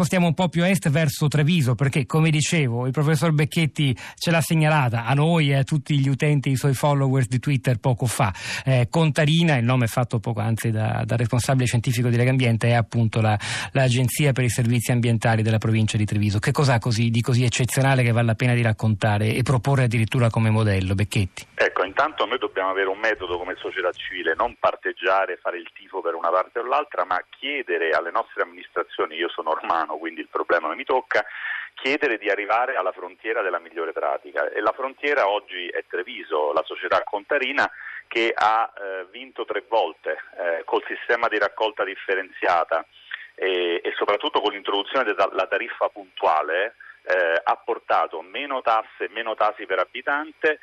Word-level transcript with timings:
spostiamo 0.00 0.28
un 0.28 0.32
po' 0.32 0.48
più 0.48 0.64
est 0.64 0.88
verso 0.88 1.28
Treviso, 1.28 1.74
perché 1.74 2.06
come 2.06 2.30
dicevo, 2.30 2.86
il 2.86 2.90
professor 2.90 3.32
Becchetti 3.32 3.94
ce 4.16 4.30
l'ha 4.30 4.40
segnalata 4.40 5.04
a 5.04 5.12
noi 5.12 5.50
e 5.50 5.56
a 5.56 5.62
tutti 5.62 5.98
gli 5.98 6.08
utenti, 6.08 6.48
i 6.48 6.56
suoi 6.56 6.72
followers 6.72 7.28
di 7.28 7.38
Twitter 7.38 7.76
poco 7.76 8.06
fa. 8.06 8.32
Eh, 8.64 8.86
Contarina, 8.88 9.56
il 9.56 9.64
nome 9.66 9.88
fatto 9.88 10.18
poco 10.18 10.40
anzi 10.40 10.70
da, 10.70 11.02
da 11.04 11.16
responsabile 11.16 11.66
scientifico 11.66 12.08
di 12.08 12.16
Legambiente, 12.16 12.68
è 12.68 12.72
appunto 12.72 13.20
la, 13.20 13.38
l'Agenzia 13.72 14.32
per 14.32 14.44
i 14.44 14.48
Servizi 14.48 14.90
Ambientali 14.90 15.42
della 15.42 15.58
provincia 15.58 15.98
di 15.98 16.06
Treviso. 16.06 16.38
Che 16.38 16.50
cos'ha 16.50 16.78
così, 16.78 17.10
di 17.10 17.20
così 17.20 17.44
eccezionale 17.44 18.02
che 18.02 18.12
vale 18.12 18.28
la 18.28 18.34
pena 18.34 18.54
di 18.54 18.62
raccontare 18.62 19.34
e 19.34 19.42
proporre 19.42 19.84
addirittura 19.84 20.30
come 20.30 20.48
modello, 20.48 20.94
Becchetti? 20.94 21.49
Intanto 22.00 22.24
noi 22.24 22.38
dobbiamo 22.38 22.70
avere 22.70 22.88
un 22.88 22.98
metodo 22.98 23.36
come 23.36 23.56
società 23.56 23.92
civile, 23.92 24.32
non 24.34 24.56
parteggiare, 24.58 25.36
fare 25.36 25.58
il 25.58 25.68
tifo 25.74 26.00
per 26.00 26.14
una 26.14 26.30
parte 26.30 26.60
o 26.60 26.64
l'altra, 26.64 27.04
ma 27.04 27.22
chiedere 27.28 27.90
alle 27.90 28.10
nostre 28.10 28.40
amministrazioni, 28.42 29.16
io 29.16 29.28
sono 29.28 29.50
ormano, 29.50 29.98
quindi 29.98 30.22
il 30.22 30.28
problema 30.30 30.68
non 30.68 30.78
mi 30.78 30.84
tocca, 30.84 31.22
chiedere 31.74 32.16
di 32.16 32.30
arrivare 32.30 32.76
alla 32.76 32.92
frontiera 32.92 33.42
della 33.42 33.58
migliore 33.58 33.92
pratica. 33.92 34.48
E 34.48 34.62
la 34.62 34.72
frontiera 34.72 35.28
oggi 35.28 35.68
è 35.68 35.84
Treviso, 35.86 36.54
la 36.54 36.62
società 36.64 37.02
contarina 37.04 37.70
che 38.08 38.32
ha 38.34 38.72
eh, 38.74 39.06
vinto 39.10 39.44
tre 39.44 39.62
volte 39.68 40.22
eh, 40.38 40.62
col 40.64 40.82
sistema 40.86 41.28
di 41.28 41.38
raccolta 41.38 41.84
differenziata 41.84 42.82
e, 43.34 43.82
e 43.84 43.92
soprattutto 43.96 44.40
con 44.40 44.52
l'introduzione 44.52 45.04
della 45.04 45.46
tariffa 45.46 45.90
puntuale 45.90 46.76
eh, 47.02 47.40
ha 47.42 47.56
portato 47.56 48.22
meno 48.22 48.62
tasse, 48.62 49.08
meno 49.10 49.34
tasi 49.34 49.66
per 49.66 49.80
abitante, 49.80 50.60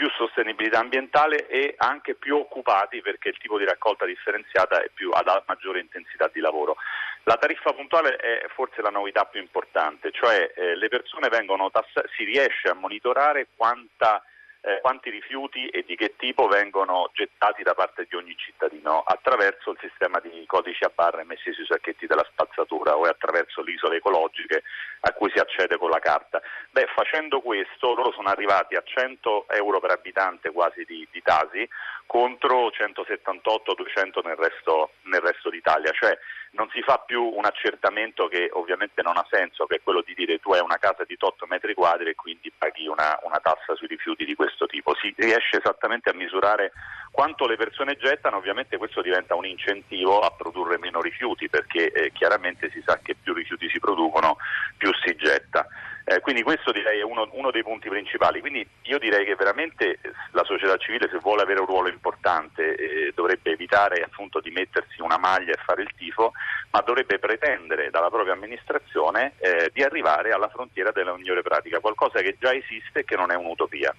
più 0.00 0.08
sostenibilità 0.16 0.78
ambientale 0.78 1.46
e 1.46 1.74
anche 1.76 2.14
più 2.14 2.34
occupati 2.34 3.02
perché 3.02 3.28
il 3.28 3.36
tipo 3.36 3.58
di 3.58 3.66
raccolta 3.66 4.06
differenziata 4.06 4.82
è 4.82 4.88
più, 4.94 5.10
ha 5.10 5.42
maggiore 5.44 5.80
intensità 5.80 6.30
di 6.32 6.40
lavoro. 6.40 6.76
La 7.24 7.36
tariffa 7.36 7.74
puntuale 7.74 8.16
è 8.16 8.46
forse 8.48 8.80
la 8.80 8.88
novità 8.88 9.26
più 9.26 9.40
importante, 9.40 10.10
cioè 10.10 10.52
eh, 10.56 10.74
le 10.74 10.88
persone 10.88 11.28
vengono 11.28 11.70
tassate, 11.70 12.08
si 12.16 12.24
riesce 12.24 12.68
a 12.68 12.74
monitorare 12.74 13.48
quanta 13.54 14.24
eh, 14.62 14.80
quanti 14.80 15.10
rifiuti 15.10 15.68
e 15.68 15.84
di 15.86 15.96
che 15.96 16.14
tipo 16.16 16.46
vengono 16.46 17.10
gettati 17.14 17.62
da 17.62 17.74
parte 17.74 18.06
di 18.08 18.16
ogni 18.16 18.36
cittadino 18.36 19.02
attraverso 19.02 19.70
il 19.70 19.78
sistema 19.80 20.18
di 20.20 20.44
codici 20.46 20.84
a 20.84 20.92
barre 20.94 21.24
messi 21.24 21.52
sui 21.52 21.64
sacchetti 21.66 22.06
della 22.06 22.26
spazzatura 22.60 22.96
o 22.96 23.02
attraverso 23.02 23.62
le 23.62 23.72
isole 23.72 23.96
ecologiche 23.96 24.62
a 25.00 25.12
cui 25.12 25.30
si 25.32 25.38
accede 25.38 25.78
con 25.78 25.90
la 25.90 25.98
carta. 25.98 26.40
Beh, 26.70 26.86
facendo 26.94 27.40
questo 27.40 27.94
loro 27.94 28.12
sono 28.12 28.28
arrivati 28.28 28.74
a 28.74 28.82
100 28.84 29.46
euro 29.48 29.80
per 29.80 29.90
abitante 29.90 30.50
quasi 30.50 30.84
di, 30.84 31.06
di 31.10 31.22
Tasi 31.22 31.68
contro 32.10 32.72
178-200 32.74 34.26
nel 34.26 34.34
resto, 34.34 34.94
nel 35.02 35.20
resto 35.20 35.48
d'Italia, 35.48 35.92
cioè 35.92 36.18
non 36.52 36.68
si 36.72 36.82
fa 36.82 36.98
più 36.98 37.22
un 37.22 37.44
accertamento 37.44 38.26
che 38.26 38.50
ovviamente 38.52 39.00
non 39.02 39.16
ha 39.16 39.24
senso, 39.30 39.66
che 39.66 39.76
è 39.76 39.80
quello 39.80 40.02
di 40.04 40.12
dire 40.14 40.40
tu 40.40 40.50
hai 40.50 40.58
una 40.58 40.78
casa 40.78 41.04
di 41.04 41.14
8 41.16 41.46
metri 41.46 41.72
quadri 41.72 42.10
e 42.10 42.16
quindi 42.16 42.50
paghi 42.50 42.88
una, 42.88 43.16
una 43.22 43.38
tassa 43.38 43.76
sui 43.76 43.86
rifiuti 43.86 44.24
di 44.24 44.34
questo 44.34 44.66
tipo. 44.66 44.92
Si 44.96 45.14
riesce 45.16 45.58
esattamente 45.58 46.10
a 46.10 46.14
misurare 46.14 46.72
quanto 47.12 47.46
le 47.46 47.54
persone 47.54 47.96
gettano, 47.96 48.38
ovviamente 48.38 48.76
questo 48.76 49.02
diventa 49.02 49.36
un 49.36 49.46
incentivo 49.46 50.18
a 50.18 50.32
produrre 50.32 50.78
meno 50.78 51.00
rifiuti 51.00 51.48
perché 51.48 51.92
eh, 51.92 52.10
chiaramente 52.10 52.70
si 52.72 52.82
sa 52.84 52.98
che 53.00 53.14
più 53.14 53.34
rifiuti 53.34 53.68
si 53.68 53.78
producono 53.78 54.36
più 54.76 54.90
si 55.04 55.14
getta. 55.14 55.64
Eh, 56.04 56.20
quindi 56.20 56.42
questo 56.42 56.72
direi 56.72 57.00
è 57.00 57.02
uno, 57.02 57.28
uno, 57.32 57.50
dei 57.50 57.62
punti 57.62 57.88
principali. 57.88 58.40
Quindi 58.40 58.66
io 58.82 58.98
direi 58.98 59.24
che 59.24 59.34
veramente 59.34 59.98
la 60.32 60.44
società 60.44 60.76
civile 60.76 61.08
se 61.10 61.18
vuole 61.18 61.42
avere 61.42 61.60
un 61.60 61.66
ruolo 61.66 61.88
importante 61.88 62.74
eh, 62.74 63.12
dovrebbe 63.14 63.52
evitare 63.52 64.02
appunto 64.02 64.40
di 64.40 64.50
mettersi 64.50 65.00
una 65.00 65.18
maglia 65.18 65.52
e 65.52 65.62
fare 65.64 65.82
il 65.82 65.90
tifo, 65.96 66.32
ma 66.70 66.80
dovrebbe 66.80 67.18
pretendere 67.18 67.90
dalla 67.90 68.08
propria 68.08 68.32
amministrazione 68.32 69.34
eh, 69.38 69.70
di 69.72 69.82
arrivare 69.82 70.30
alla 70.30 70.48
frontiera 70.48 70.90
della 70.90 71.14
migliore 71.14 71.42
pratica, 71.42 71.80
qualcosa 71.80 72.20
che 72.20 72.36
già 72.38 72.52
esiste 72.52 73.00
e 73.00 73.04
che 73.04 73.16
non 73.16 73.30
è 73.30 73.36
un'utopia. 73.36 73.94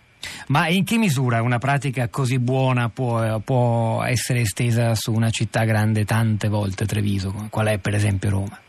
Ma 0.48 0.68
in 0.68 0.84
che 0.84 0.98
misura 0.98 1.42
una 1.42 1.60
pratica 1.60 2.10
così 2.10 2.40
buona 2.40 2.90
può, 2.90 3.40
può 3.40 4.04
essere 4.04 4.42
estesa 4.42 4.96
su 4.96 5.14
una 5.14 5.30
città 5.30 5.64
grande 5.64 6.04
tante 6.04 6.50
volte 6.50 6.86
Treviso, 6.86 7.48
qual 7.50 7.68
è 7.68 7.78
per 7.78 7.94
esempio 7.94 8.30
Roma? 8.30 8.60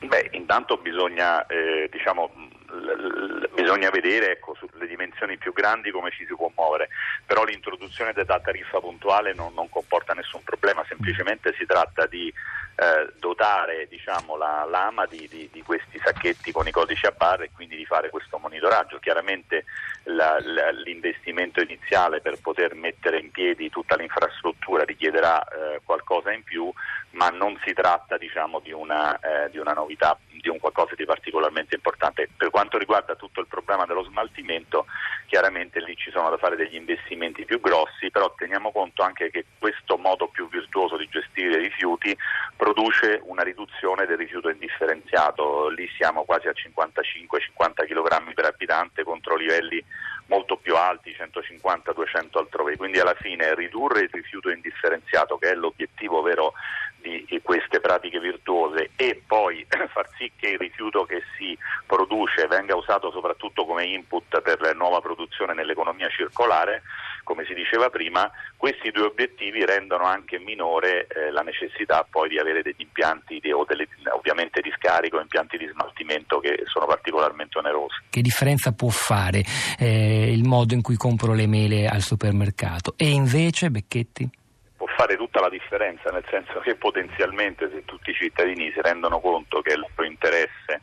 Beh, 0.00 0.30
intanto 0.32 0.76
bisogna 0.76 1.46
eh, 1.46 1.88
diciamo, 1.90 2.30
bisogna 3.62 3.90
vedere 3.90 4.32
ecco, 4.32 4.54
sulle 4.54 4.86
dimensioni 4.86 5.36
più 5.38 5.52
grandi 5.52 5.90
come 5.90 6.10
ci 6.10 6.26
si 6.26 6.34
può 6.34 6.50
muovere, 6.54 6.88
però 7.24 7.44
l'introduzione 7.44 8.12
della 8.12 8.40
tariffa 8.40 8.80
puntuale 8.80 9.32
non, 9.34 9.54
non 9.54 9.68
comporta 9.68 10.12
nessun 10.12 10.42
problema, 10.42 10.84
semplicemente 10.88 11.54
si 11.56 11.64
tratta 11.64 12.06
di 12.06 12.32
eh, 12.74 13.12
dotare 13.18 13.86
diciamo, 13.88 14.36
la 14.36 14.66
lama 14.68 15.06
di, 15.06 15.28
di, 15.28 15.48
di, 15.52 15.62
questi 15.62 16.00
sacchetti 16.02 16.50
con 16.52 16.66
i 16.66 16.70
codici 16.70 17.06
a 17.06 17.14
barre 17.16 17.44
e 17.44 17.50
quindi 17.54 17.76
di 17.76 17.84
fare 17.84 18.10
questo 18.10 18.38
monitoraggio. 18.38 18.98
Chiaramente 18.98 19.64
la, 20.04 20.38
la, 20.42 20.70
l'investimento 20.70 21.60
iniziale 21.60 22.20
per 22.20 22.40
poter 22.40 22.74
mettere 22.74 23.20
in 23.20 23.30
piedi 23.30 23.70
tutta 23.70 23.94
l'infrastruttura 23.94 24.84
richiederà 24.84 25.42
eh, 25.44 25.80
qualcosa 25.84 26.32
in 26.32 26.42
più, 26.42 26.72
ma 27.10 27.28
non 27.28 27.60
si 27.64 27.72
tratta 27.72 28.16
diciamo, 28.16 28.58
di, 28.60 28.72
una, 28.72 29.18
eh, 29.20 29.50
di 29.50 29.58
una 29.58 29.72
novità 29.72 30.18
di 30.42 30.48
un 30.48 30.58
qualcosa 30.58 30.94
di 30.96 31.04
particolarmente 31.04 31.76
importante. 31.76 32.28
Per 32.36 32.50
quanto 32.50 32.76
riguarda 32.76 33.14
tutto 33.14 33.40
il 33.40 33.46
problema 33.46 33.86
dello 33.86 34.02
smaltimento, 34.02 34.86
chiaramente 35.26 35.80
lì 35.80 35.96
ci 35.96 36.10
sono 36.10 36.28
da 36.28 36.36
fare 36.36 36.56
degli 36.56 36.74
investimenti 36.74 37.44
più 37.44 37.60
grossi, 37.60 38.10
però 38.10 38.34
teniamo 38.36 38.72
conto 38.72 39.02
anche 39.02 39.30
che 39.30 39.46
questo 39.58 39.96
modo 39.96 40.26
più 40.26 40.48
virtuoso 40.48 40.96
di 40.96 41.08
gestire 41.08 41.60
i 41.60 41.68
rifiuti 41.68 42.14
produce 42.56 43.20
una 43.22 43.42
riduzione 43.42 44.04
del 44.04 44.18
rifiuto 44.18 44.50
indifferenziato, 44.50 45.68
lì 45.68 45.88
siamo 45.96 46.24
quasi 46.24 46.48
a 46.48 46.52
55-50 46.52 47.86
kg 47.86 48.34
per 48.34 48.44
abitante 48.46 49.04
contro 49.04 49.36
livelli 49.36 49.82
molto 50.26 50.56
più 50.56 50.74
alti, 50.76 51.14
150-200 51.16 52.38
altrove, 52.38 52.76
quindi 52.76 52.98
alla 52.98 53.14
fine 53.14 53.54
ridurre 53.54 54.00
il 54.00 54.10
rifiuto 54.10 54.50
indifferenziato 54.50 55.38
che 55.38 55.50
è 55.50 55.54
l'obiettivo 55.54 56.22
vero 56.22 56.54
di 57.02 57.40
queste 57.42 57.80
pratiche 57.80 58.20
virtuose 58.20 58.90
e 58.96 59.22
poi 59.26 59.66
far 59.92 60.08
sì 60.16 60.30
che 60.36 60.50
il 60.50 60.58
rifiuto 60.58 61.04
che 61.04 61.22
si 61.36 61.56
produce 61.86 62.46
venga 62.46 62.76
usato 62.76 63.10
soprattutto 63.10 63.66
come 63.66 63.84
input 63.84 64.40
per 64.40 64.60
la 64.60 64.72
nuova 64.72 65.00
produzione 65.00 65.52
nell'economia 65.52 66.08
circolare, 66.08 66.82
come 67.24 67.44
si 67.44 67.54
diceva 67.54 67.90
prima, 67.90 68.30
questi 68.56 68.90
due 68.90 69.06
obiettivi 69.06 69.64
rendono 69.64 70.04
anche 70.04 70.38
minore 70.38 71.06
eh, 71.06 71.30
la 71.30 71.42
necessità 71.42 72.06
poi 72.08 72.28
di 72.28 72.38
avere 72.38 72.62
degli 72.62 72.80
impianti 72.80 73.38
di, 73.40 73.52
o 73.52 73.64
delle, 73.64 73.88
ovviamente 74.16 74.60
di 74.60 74.72
scarico, 74.76 75.20
impianti 75.20 75.56
di 75.56 75.66
smaltimento 75.66 76.38
che 76.38 76.62
sono 76.66 76.86
particolarmente 76.86 77.58
onerosi. 77.58 77.96
Che 78.10 78.20
differenza 78.20 78.72
può 78.72 78.88
fare 78.88 79.42
eh, 79.78 80.32
il 80.32 80.44
modo 80.44 80.74
in 80.74 80.82
cui 80.82 80.96
compro 80.96 81.34
le 81.34 81.46
mele 81.46 81.86
al 81.86 82.02
supermercato? 82.02 82.94
E 82.96 83.08
invece, 83.10 83.70
Becchetti? 83.70 84.40
Fare 85.02 85.16
tutta 85.16 85.40
la 85.40 85.48
differenza, 85.48 86.10
nel 86.10 86.24
senso 86.30 86.60
che 86.60 86.76
potenzialmente 86.76 87.68
se 87.72 87.84
tutti 87.84 88.10
i 88.10 88.14
cittadini 88.14 88.70
si 88.72 88.80
rendono 88.80 89.18
conto 89.18 89.60
che 89.60 89.70
è 89.70 89.74
il 89.74 89.80
loro 89.80 90.04
interesse 90.04 90.80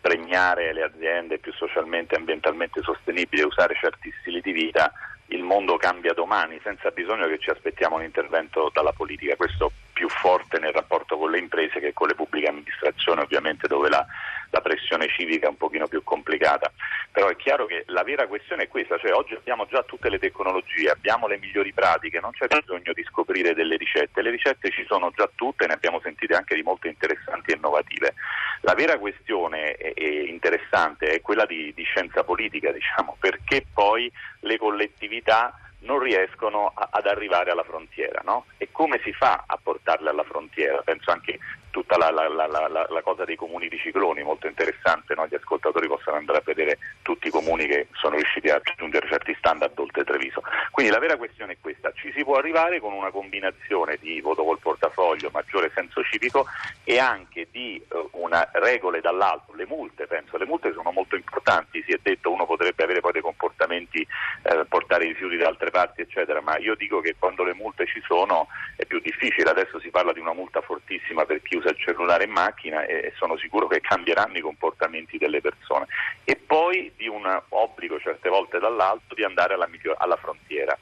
premiare 0.00 0.72
le 0.72 0.84
aziende 0.84 1.38
più 1.38 1.52
socialmente 1.52 2.14
e 2.14 2.18
ambientalmente 2.18 2.80
sostenibili 2.80 3.42
e 3.42 3.46
usare 3.46 3.74
certi 3.74 4.10
stili 4.20 4.40
di 4.40 4.52
vita, 4.52 4.90
il 5.26 5.42
mondo 5.42 5.76
cambia 5.76 6.14
domani 6.14 6.58
senza 6.62 6.90
bisogno 6.90 7.26
che 7.26 7.38
ci 7.38 7.50
aspettiamo 7.50 7.96
un 7.96 8.04
intervento 8.04 8.70
dalla 8.72 8.92
politica. 8.92 9.36
Questo 9.36 9.70
più 9.92 10.08
forte 10.08 10.58
nel 10.58 10.72
rapporto 10.72 11.18
con 11.18 11.30
le 11.30 11.38
imprese 11.38 11.78
che 11.78 11.92
con 11.92 12.08
le 12.08 12.14
pubbliche 12.14 12.48
amministrazioni, 12.48 13.20
ovviamente 13.20 13.66
dove 13.66 13.90
la, 13.90 14.06
la 14.50 14.60
pressione 14.60 15.08
civica 15.08 15.46
è 15.46 15.50
un 15.50 15.56
pochino 15.56 15.86
più 15.86 16.02
complicata. 16.02 16.72
Però 17.10 17.28
è 17.28 17.36
chiaro 17.36 17.66
che 17.66 17.84
la 17.86 18.02
vera 18.02 18.26
questione 18.26 18.64
è 18.64 18.68
questa, 18.68 18.98
cioè 18.98 19.12
oggi 19.12 19.34
abbiamo 19.34 19.66
già 19.66 19.82
tutte 19.82 20.08
le 20.08 20.18
tecnologie, 20.18 20.90
abbiamo 20.90 21.26
le 21.26 21.38
migliori 21.38 21.72
pratiche, 21.72 22.20
non 22.20 22.32
c'è 22.32 22.46
bisogno 22.46 22.92
di 22.92 23.02
scoprire 23.04 23.54
delle 23.54 23.76
ricette, 23.76 24.22
le 24.22 24.30
ricette 24.30 24.70
ci 24.70 24.84
sono 24.86 25.10
già 25.14 25.28
tutte, 25.34 25.66
ne 25.66 25.74
abbiamo 25.74 26.00
sentite 26.00 26.34
anche 26.34 26.54
di 26.54 26.62
molto 26.62 26.86
interessanti 26.86 27.50
e 27.50 27.56
innovative. 27.56 28.14
La 28.62 28.74
vera 28.74 28.98
questione 28.98 29.72
è, 29.72 29.92
interessante 30.04 31.08
è 31.08 31.20
quella 31.20 31.44
di, 31.44 31.72
di 31.74 31.82
scienza 31.84 32.24
politica, 32.24 32.70
diciamo, 32.72 33.16
perché 33.18 33.64
poi 33.72 34.10
le 34.40 34.58
collettività 34.58 35.58
non 35.80 36.00
riescono 36.00 36.72
a, 36.74 36.88
ad 36.92 37.06
arrivare 37.06 37.50
alla 37.50 37.64
frontiera. 37.64 38.20
No? 38.24 38.46
E 38.58 38.68
come 38.72 39.00
si 39.02 39.12
fa 39.12 39.44
a 39.46 39.58
portarle 39.60 40.10
alla 40.10 40.24
frontiera? 40.24 40.80
Penso 40.82 41.10
anche 41.10 41.38
tutta 41.78 41.96
la, 41.96 42.10
la, 42.10 42.28
la, 42.28 42.86
la, 42.88 43.02
cosa 43.02 43.24
dei 43.24 43.36
comuni 43.36 43.68
di 43.68 43.78
cicloni, 43.78 44.22
molto 44.24 44.48
interessante, 44.48 45.14
no? 45.14 45.26
gli 45.28 45.36
ascoltatori 45.36 45.86
possono 45.86 46.16
andare 46.16 46.38
a 46.38 46.42
vedere 46.44 46.78
tutti 47.02 47.28
i 47.28 47.30
comuni 47.30 47.66
che 47.66 47.86
sono 47.92 48.16
riusciti 48.16 48.48
a 48.48 48.60
raggiungere 48.62 49.06
certi 49.06 49.34
standard 49.38 49.78
oltre 49.78 50.02
Treviso. 50.02 50.42
Quindi 50.72 50.92
la 50.92 50.98
vera 50.98 51.16
questione 51.16 51.52
è 51.52 51.56
questa, 51.60 51.92
ci 51.94 52.10
si 52.12 52.24
può 52.24 52.36
arrivare 52.36 52.80
con 52.80 52.92
una 52.92 53.10
combinazione 53.10 53.96
di 54.00 54.20
voto 54.20 54.42
col 54.42 54.58
portafoglio, 54.58 55.30
maggiore 55.32 55.70
senso 55.72 56.02
civico 56.02 56.46
e 56.82 56.98
anche 56.98 57.46
di 57.50 57.80
uh, 57.90 58.08
una 58.12 58.48
regole 58.54 59.00
dall'alto, 59.00 59.54
le 59.54 59.66
multe 59.66 60.06
penso, 60.06 60.36
le 60.36 60.46
multe 60.46 60.72
sono 60.72 60.90
molto 60.90 61.14
importanti, 61.14 61.84
si 61.86 61.92
è 61.92 61.98
detto 62.02 62.32
uno 62.32 62.44
potrebbe 62.44 62.82
avere 62.82 63.00
poi 63.00 63.12
dei 63.12 63.22
comportamenti 63.22 64.00
eh, 64.00 64.64
portare 64.68 65.04
i 65.04 65.08
rifiuti 65.08 65.36
da 65.36 65.46
altre 65.46 65.70
parti, 65.70 66.00
eccetera, 66.00 66.40
ma 66.40 66.58
io 66.58 66.74
dico 66.74 67.00
che 67.00 67.14
quando 67.18 67.44
le 67.44 67.54
multe 67.54 67.86
ci 67.86 68.02
sono 68.04 68.48
è 68.74 68.84
più 68.84 68.98
difficile, 69.00 69.50
adesso 69.50 69.78
si 69.78 69.90
parla 69.90 70.12
di 70.12 70.20
una 70.20 70.32
multa 70.32 70.60
fortissima 70.60 71.24
per 71.24 71.42
chi 71.42 71.56
usa 71.56 71.67
il 71.70 71.78
cellulare 71.78 72.24
in 72.24 72.30
macchina 72.30 72.84
e 72.84 73.12
sono 73.16 73.36
sicuro 73.36 73.66
che 73.66 73.80
cambieranno 73.80 74.36
i 74.36 74.42
comportamenti 74.42 75.18
delle 75.18 75.40
persone 75.40 75.86
e 76.24 76.36
poi 76.36 76.92
di 76.96 77.08
un 77.08 77.42
obbligo 77.50 77.98
certe 77.98 78.28
volte 78.28 78.58
dall'alto 78.58 79.14
di 79.14 79.24
andare 79.24 79.54
alla, 79.54 79.68
alla 79.98 80.16
frontiera 80.16 80.76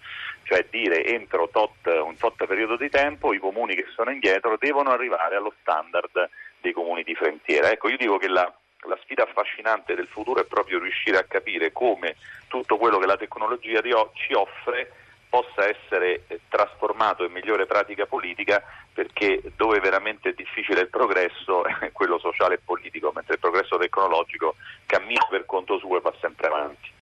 cioè 0.47 0.65
dire 0.71 1.05
entro 1.05 1.49
tot, 1.49 1.87
un 1.87 2.17
tot 2.17 2.47
periodo 2.47 2.77
di 2.77 2.89
tempo 2.89 3.33
i 3.33 3.39
comuni 3.39 3.75
che 3.75 3.87
sono 3.95 4.11
indietro 4.11 4.57
devono 4.59 4.91
arrivare 4.91 5.35
allo 5.35 5.53
standard 5.61 6.31
dei 6.61 6.73
comuni 6.73 7.03
di 7.03 7.15
frontiera. 7.15 7.71
Ecco, 7.71 7.89
io 7.89 7.97
dico 7.97 8.17
che 8.17 8.29
la, 8.29 8.51
la 8.87 8.99
sfida 9.03 9.25
affascinante 9.25 9.97
del 9.97 10.07
futuro 10.07 10.41
è 10.41 10.45
proprio 10.45 10.79
riuscire 10.79 11.19
a 11.19 11.25
capire 11.25 11.73
come 11.73 12.15
tutto 12.47 12.77
quello 12.77 12.99
che 12.99 13.07
la 13.07 13.17
tecnologia 13.17 13.81
ci 14.15 14.33
offre 14.35 14.93
possa 15.37 15.69
essere 15.69 16.23
eh, 16.29 16.41
trasformato 16.49 17.23
in 17.23 17.33
migliore 17.33 17.67
pratica 17.67 18.07
politica 18.07 18.63
perché 18.91 19.43
dove 19.55 19.81
veramente 19.81 20.31
è 20.31 20.33
difficile 20.33 20.81
il 20.81 20.89
progresso 20.89 21.67
è 21.67 21.93
quello 21.93 22.19
sociale 22.19 22.55
e 22.55 22.61
politico, 22.65 23.13
mentre 23.15 23.35
il 23.35 23.41
progresso 23.41 23.77
tecnologico 23.77 24.55
cammina 24.87 25.27
per 25.29 25.45
conto 25.45 25.79
suo 25.79 25.99
e 25.99 26.01
va 26.01 26.15
sempre 26.21 26.47
avanti. 26.47 26.95